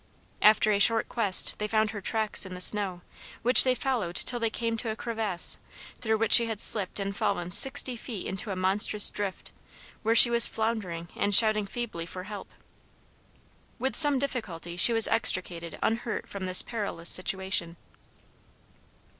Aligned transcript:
After 0.41 0.71
a 0.71 0.79
short 0.79 1.07
quest 1.09 1.59
they 1.59 1.67
found 1.67 1.91
her 1.91 2.01
tracks 2.01 2.43
in 2.43 2.55
the 2.55 2.59
snow, 2.59 3.01
which 3.43 3.63
they 3.63 3.75
followed 3.75 4.15
till 4.15 4.39
they 4.39 4.49
came 4.49 4.75
to 4.77 4.89
a 4.89 4.95
crevasse, 4.95 5.59
through 5.99 6.17
which 6.17 6.33
she 6.33 6.47
had 6.47 6.59
slipped 6.59 6.99
and 6.99 7.15
fallen 7.15 7.51
sixty 7.51 7.95
feet 7.95 8.25
into 8.25 8.49
a 8.49 8.55
monstrous 8.55 9.11
drift, 9.11 9.51
where 10.01 10.15
she 10.15 10.31
was 10.31 10.47
floundering 10.47 11.09
and 11.15 11.35
shouting 11.35 11.67
feebly 11.67 12.07
for 12.07 12.23
help. 12.23 12.49
With 13.77 13.95
some 13.95 14.17
difficulty 14.17 14.75
she 14.75 14.91
was 14.91 15.07
extricated 15.07 15.77
unhurt 15.83 16.25
from 16.27 16.47
this 16.47 16.63
perilous 16.63 17.11
situation. 17.11 17.77